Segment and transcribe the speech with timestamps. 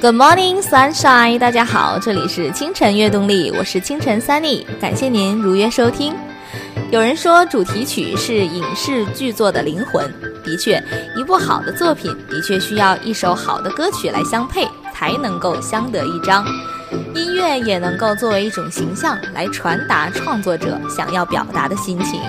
[0.00, 1.38] Good morning, sunshine！
[1.38, 6.14] 大家好，这里是清晨悦动力，我是清晨 Sunny，感谢您如约收听。
[6.90, 10.10] 有人说主题曲是影视剧作的灵魂，
[10.42, 10.82] 的确，
[11.18, 16.46] 一部好的作品的确需要一首好的歌曲来相配，才能够相得益彰。
[17.14, 22.22] 音乐也能够作为一种形象来传达创作者想要表达的心情。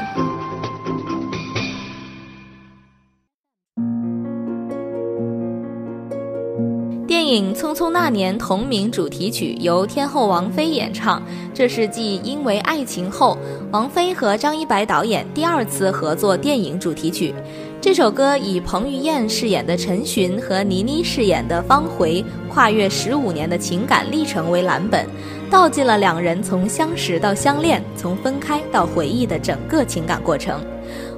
[7.31, 11.23] 影《匆匆那年》同名主题曲由天后王菲演唱，
[11.53, 13.37] 这是继《因为爱情》后，
[13.71, 17.33] 王菲和张一白导演第二次合作电影主题曲。
[17.79, 25.07] 这首歌以彭于晏饰演的陈寻和倪妮饰演的方茴跨越十五年的情感历程为蓝本，
[25.49, 30.59] 道尽了两人从相识到相恋，从分开到回忆的整个情感过程。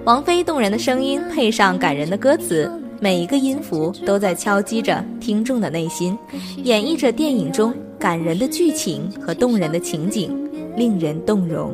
[0.06, 2.72] 王菲动人的声音配上感人的歌词。
[3.04, 6.18] 每一个音符都在敲击着听众的内心，
[6.64, 11.74] 演绎着电影中感人的剧情和动人的情景，令人动容。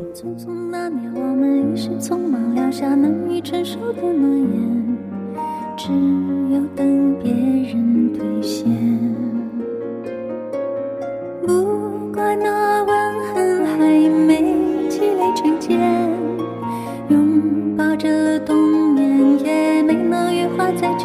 [11.45, 12.58] 不管那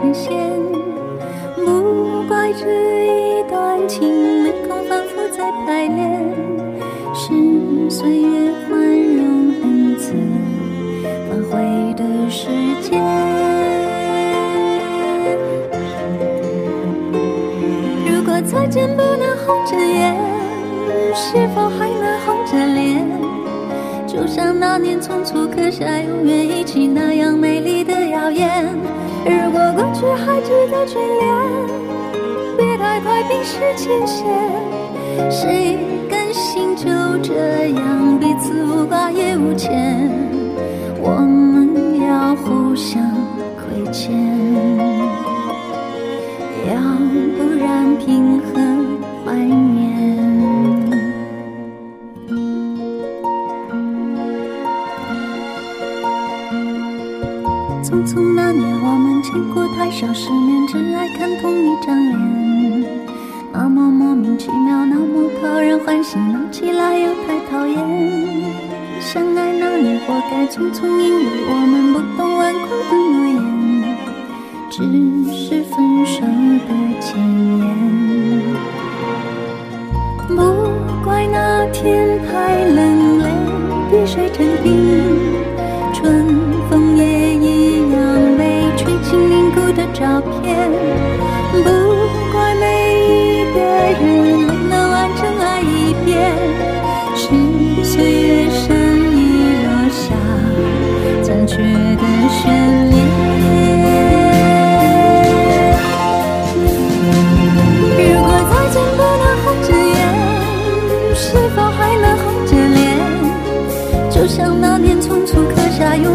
[0.05, 0.33] 成仙。
[1.57, 2.67] 不怪这
[3.07, 6.21] 一段情没空反复再排练，
[7.15, 7.33] 是
[7.89, 9.25] 岁月宽容
[9.63, 10.13] 恩赐
[11.31, 12.49] 反悔的时
[12.83, 13.01] 间。
[18.07, 20.15] 如果再见不能红着眼，
[21.15, 23.07] 是否还能红着脸？
[24.07, 27.54] 就像那年匆促刻下永远一起那样美
[28.25, 28.65] 考验。
[29.27, 31.23] 如果过去还值得眷恋，
[32.57, 34.25] 别太快冰释前嫌。
[35.31, 36.87] 谁甘心就
[37.23, 40.11] 这样彼此无挂也无牵？
[41.03, 42.99] 我们要互相
[59.95, 62.19] 过太少世面，只爱看同一张脸。
[63.53, 67.79] 那么莫名其妙，那么讨人欢喜，闹起来又太讨厌。
[69.01, 73.97] 相爱那年，活该匆匆，因为我们不懂顽固的诺言，
[74.69, 74.83] 只
[75.33, 76.04] 是分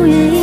[0.10, 0.39] 下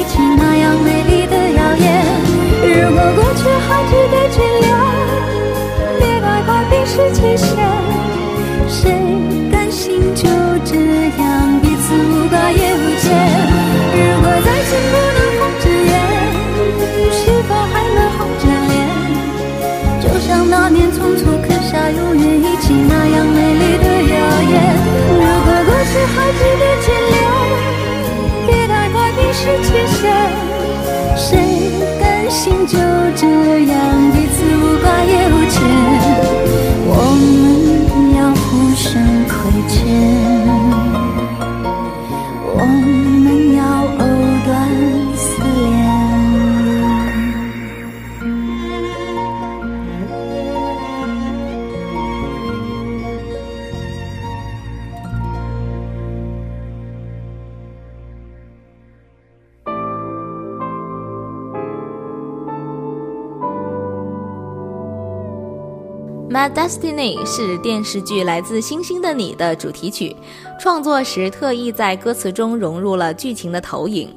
[66.56, 70.16] Destiny》是电视剧《来自星星的你》的主题曲，
[70.58, 74.08] 创作时特意在歌词中融入了剧情的投影，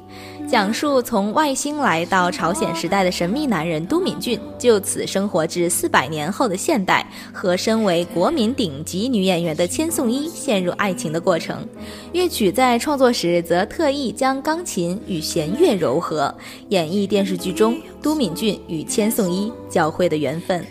[0.50, 11.58] 讲述从外星来到朝鲜时代的神秘男人都敏俊，就此生活至四百年后的现代，和身为国民顶级女演员的千颂伊陷入爱情的过程。
[12.12, 16.34] 乐曲在创作时则特意将钢琴与弦乐柔合，
[16.70, 20.64] 演绎电视剧中都敏俊与千颂伊交汇的缘分。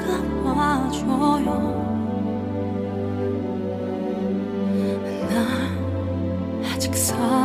[0.00, 1.48] 다가와줘요.
[5.28, 5.36] 날
[6.72, 7.39] 아직 사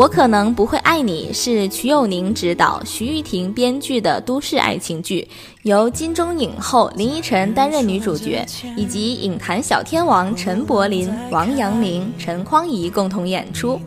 [0.00, 5.28] 我可能不会爱你是瞿友宁执导、徐誉庭编剧的都市爱情剧，
[5.64, 8.42] 由金钟影后林依晨担任女主角，
[8.78, 13.78] 以及影坛小天王陈柏霖、王阳明、陈匡怡共同演出。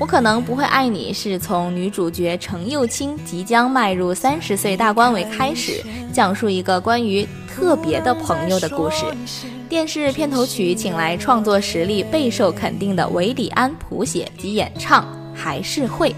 [0.00, 9.04] 我可能不会爱你是从女主角程又青即将迈入三十岁大关为开始，讲述一个关于特别的朋友的故事。
[9.68, 15.19] 电视片头曲请来创作实力备受肯定的韦礼安谱写及演唱。
[15.42, 16.14] 还是会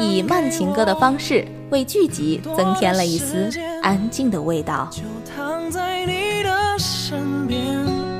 [0.00, 3.48] 以慢情歌的方式为剧集增添了一丝
[3.82, 4.88] 安静的味道。
[4.90, 5.02] 就
[5.32, 7.62] 躺在你的身边，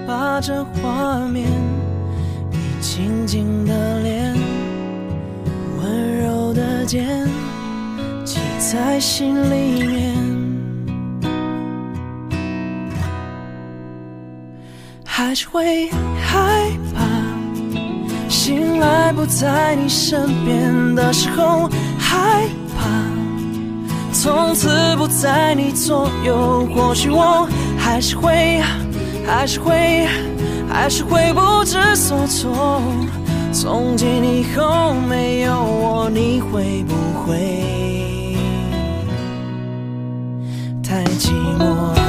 [0.06, 1.49] 把这画面，
[2.52, 4.32] 你静静的脸，
[5.82, 7.26] 温柔的肩，
[8.25, 10.14] 记在心里面，
[15.04, 16.93] 还是会害怕。
[18.44, 21.66] 醒来不在你身边的时候，
[21.98, 22.46] 害
[22.76, 22.90] 怕
[24.12, 26.68] 从此不在你左右。
[26.74, 27.48] 或许我
[27.78, 28.60] 还是会，
[29.26, 30.06] 还是会，
[30.70, 32.82] 还是会不知所措。
[33.50, 38.36] 从今以后没有我，你会不会
[40.82, 42.03] 太寂寞？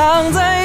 [0.00, 0.59] 躺在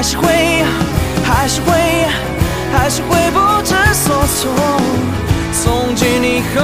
[0.00, 0.64] 还是会，
[1.26, 1.72] 还是会，
[2.72, 4.50] 还是会不知所措。
[5.52, 6.62] 从今以后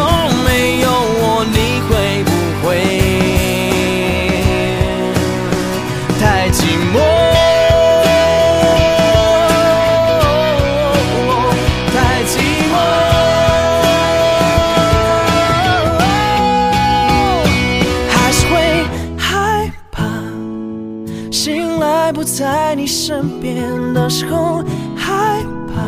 [23.17, 24.63] 身边的时候
[24.95, 25.43] 害
[25.73, 25.81] 怕，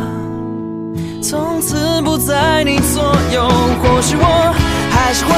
[1.22, 3.02] 从此不在你左
[3.34, 3.46] 右。
[3.82, 4.54] 或许我
[4.88, 5.34] 还是会，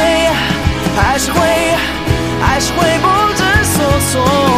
[0.94, 1.40] 还是会，
[2.40, 3.82] 还是会不知所
[4.12, 4.49] 措。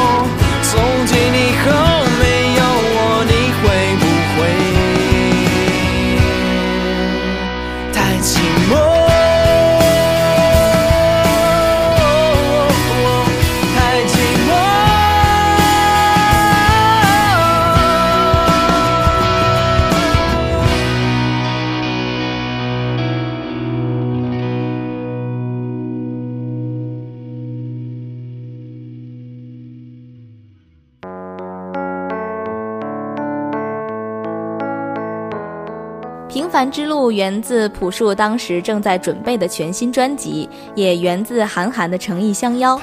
[36.53, 42.79] 凡之路源自朴树当时正在准备的全新专辑，也源自韩寒的诚意相邀。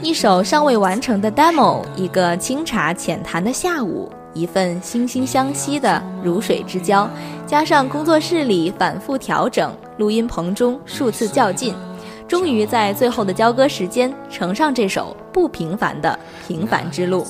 [0.00, 7.10] 一首尚未完成的 demo，一个清茶浅谈的下午，一份惺惺相惜的如水之交，
[7.44, 11.74] 加上工作室里反复调整，录音棚中数次较劲，
[12.28, 17.26] 终于在最后的交割时间呈上这首不平凡的平凡之路，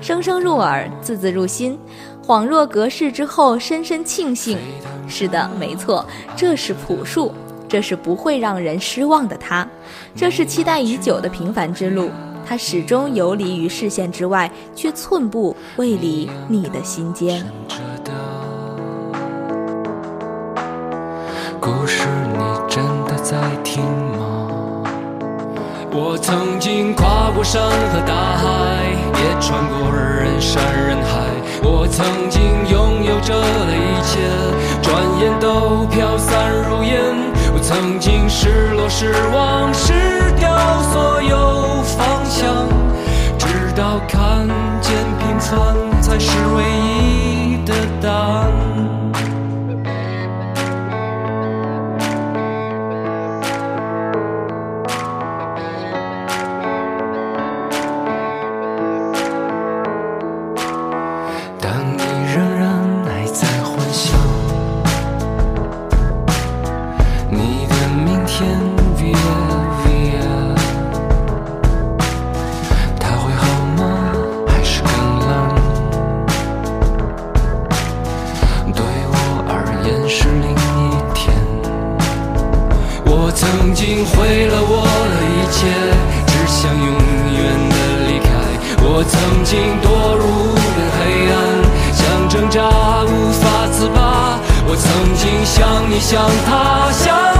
[0.00, 1.76] 声声入耳，字字入心。
[2.24, 4.56] 恍若隔世之后，深深庆幸。
[5.06, 6.04] 是的，没错，
[6.36, 7.32] 这是朴树，
[7.68, 9.66] 这是不会让人失望的他，
[10.14, 12.10] 这是期待已久的平凡之路。
[12.46, 17.44] 他始终游离于视线之外，却寸步未离你的心间。
[21.60, 24.82] 故事，你真的在听吗？
[25.90, 31.23] 我曾经跨过山和大海，也穿过人山人海。
[31.66, 34.20] 我曾经拥有着的一切，
[34.82, 36.92] 转眼都飘散如烟。
[37.54, 39.94] 我曾经失落、失望、失
[40.38, 40.44] 掉
[40.92, 42.68] 所有方向，
[43.38, 44.46] 直到看
[44.82, 46.83] 见平凡才是唯一
[89.08, 91.34] 曾经堕入了黑暗，
[91.92, 92.62] 想挣扎
[93.04, 94.38] 无法自拔。
[94.66, 97.33] 我曾经像你，像他，像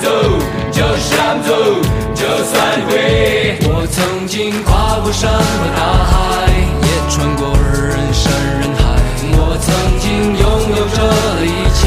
[0.00, 0.08] 走，
[0.72, 1.50] 就想走，
[2.14, 2.54] 就算
[2.88, 3.58] 会。
[3.68, 5.38] 我曾经跨过山和
[5.76, 6.14] 大海，
[6.82, 8.24] 也穿过人山
[8.60, 8.80] 人海。
[9.38, 9.66] 我曾
[9.98, 10.44] 经拥
[10.76, 10.98] 有着
[11.36, 11.78] 的一切，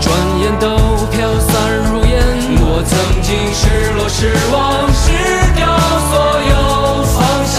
[0.00, 0.06] 转
[0.40, 0.66] 眼都
[1.10, 1.52] 飘散
[1.90, 2.12] 如烟。
[2.60, 2.92] 我曾
[3.22, 3.62] 经失
[3.96, 4.56] 落、失望、
[4.92, 5.06] 失
[5.54, 5.60] 掉
[6.10, 6.12] 所
[6.52, 6.54] 有
[7.14, 7.16] 方
[7.46, 7.58] 向，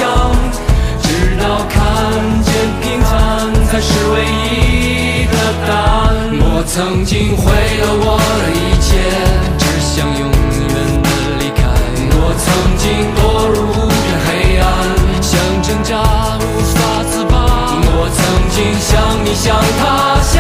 [1.02, 1.08] 直
[1.40, 1.78] 到看
[2.44, 2.48] 见
[2.82, 3.10] 平凡
[3.68, 5.36] 才是唯一的
[5.68, 6.08] 答案。
[6.42, 8.90] 我曾经毁了我的一切，
[10.00, 10.32] 想永远
[10.70, 10.76] 的
[11.40, 11.68] 离开。
[12.16, 12.88] 我曾经
[13.20, 13.20] 堕
[13.52, 14.28] 入无边黑
[14.58, 14.64] 暗，
[15.22, 15.92] 想挣扎
[16.40, 17.36] 无法自拔。
[17.92, 18.18] 我曾
[18.50, 19.84] 经像你，像他，
[20.24, 20.40] 像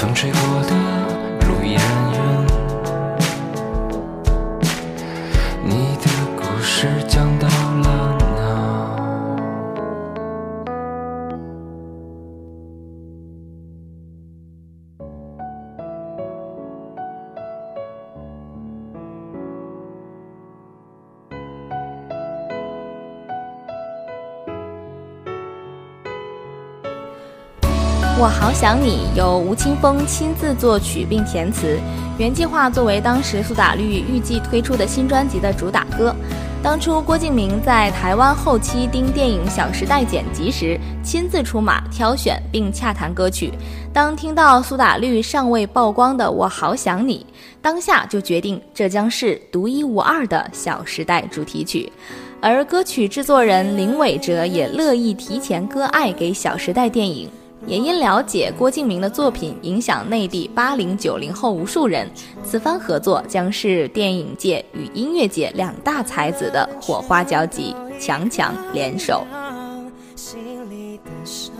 [0.00, 0.74] 风吹过的
[1.46, 2.19] 路，依然。
[28.22, 31.80] 我好想你由吴青峰亲自作曲并填词，
[32.18, 36.14] 原计划作为当时苏打绿预计推出的新专辑的主打歌。
[36.62, 43.50] 当初郭敬明在台湾后期盯电影《小时代》剪辑时，亲自出马挑选并洽谈歌曲。
[43.90, 47.26] 当听到苏打绿尚未曝光的《我好想你》，
[47.62, 51.90] 当下就决定这将是独一无二的《小时代》主题曲。
[52.38, 57.26] 而歌曲制作人林伟哲也乐意提前割爱给《小时代》电影。
[57.66, 62.08] 也因了解郭敬明的作品影响内地八零九零后无数人，
[62.42, 69.26] 此番合作将是电影界与音乐界两大才子的火花交集，强强联手。
[70.16, 70.38] 心
[70.70, 71.52] 里的伤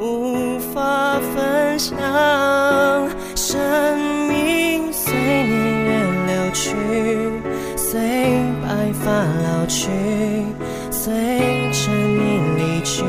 [0.00, 1.96] 无法分享，
[3.36, 5.90] 生命随年月
[6.26, 6.74] 流去，
[7.76, 8.00] 随
[8.62, 9.88] 白发老去，
[10.90, 11.12] 随
[11.72, 13.04] 着你离去，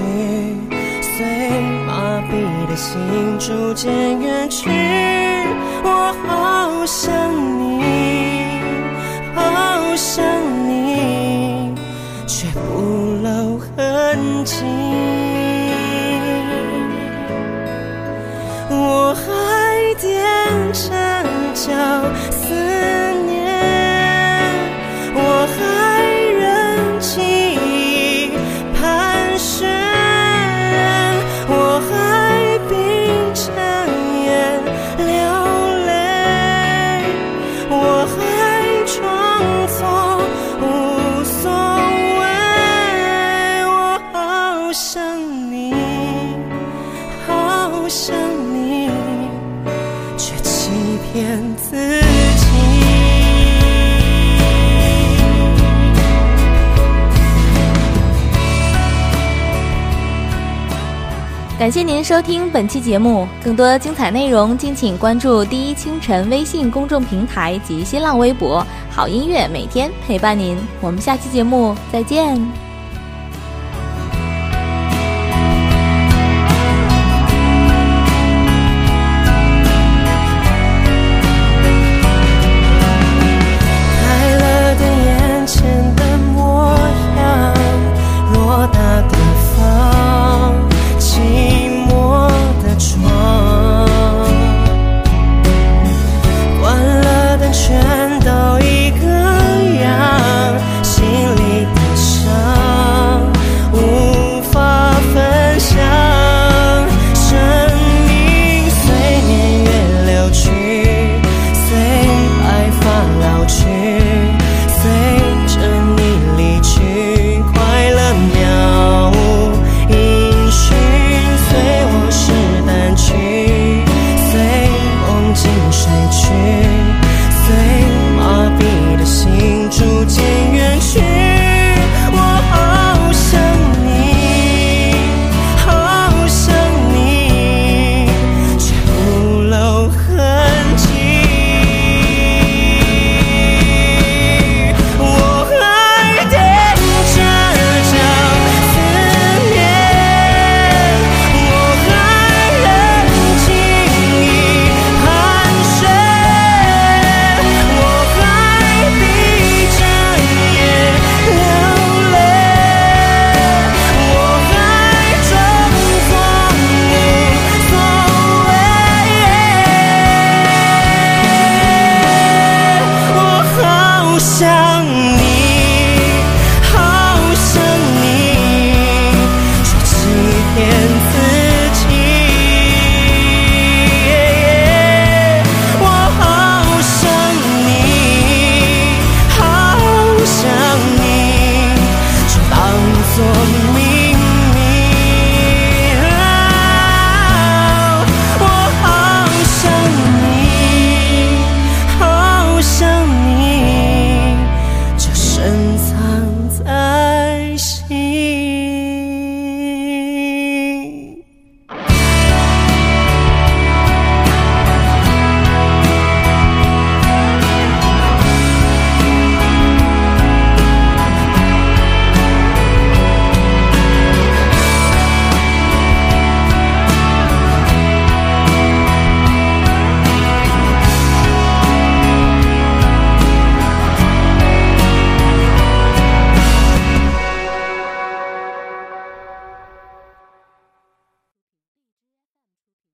[0.00, 1.00] 去。
[1.02, 1.26] 随
[1.86, 2.98] 麻痹的心
[3.38, 4.70] 逐渐远去，
[5.82, 7.12] 我好想
[7.58, 8.60] 你，
[9.34, 10.24] 好想
[10.68, 11.74] 你，
[12.26, 14.89] 却不露痕迹。
[61.70, 68.66] 感谢您收听本期节目，更多精彩内容敬请关注第一清晨微信公众平台及新浪微博。
[68.90, 72.69] 好音乐每天陪伴您，我们下期节目再见。